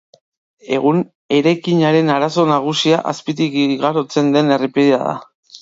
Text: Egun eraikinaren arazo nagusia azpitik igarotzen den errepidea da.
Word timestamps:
Egun 0.77 1.01
eraikinaren 1.39 2.09
arazo 2.15 2.47
nagusia 2.53 3.03
azpitik 3.15 3.61
igarotzen 3.67 4.37
den 4.39 4.55
errepidea 4.57 5.03
da. 5.09 5.17